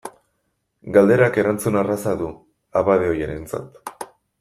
[0.95, 2.33] Galderak erantzun erraza du
[2.83, 4.13] abade ohiarentzat.